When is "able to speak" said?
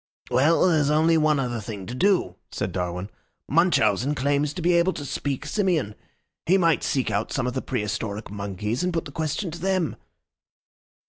4.73-5.45